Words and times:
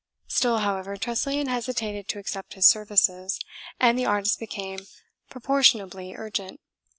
Still, 0.27 0.57
however, 0.57 0.97
Tressilian 0.97 1.47
hesitated 1.47 2.07
to 2.07 2.17
accept 2.17 2.55
his 2.55 2.65
services, 2.65 3.39
and 3.79 3.99
the 3.99 4.05
artist 4.07 4.39
became 4.39 4.87
proportionably 5.29 6.15
urgent. 6.15 6.59